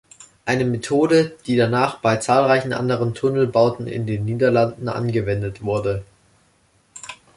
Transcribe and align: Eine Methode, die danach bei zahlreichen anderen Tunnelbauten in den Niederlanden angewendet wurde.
Eine 0.45 0.65
Methode, 0.65 1.37
die 1.45 1.55
danach 1.55 1.99
bei 1.99 2.17
zahlreichen 2.17 2.73
anderen 2.73 3.13
Tunnelbauten 3.13 3.85
in 3.85 4.07
den 4.07 4.25
Niederlanden 4.25 4.89
angewendet 4.89 5.61
wurde. 5.61 6.03